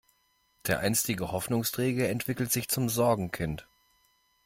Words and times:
Der 0.65 0.79
einstige 0.79 1.31
Hoffnungsträger 1.31 2.09
entwickelt 2.09 2.51
sich 2.51 2.67
zum 2.69 2.89
Sorgenkind. 2.89 3.67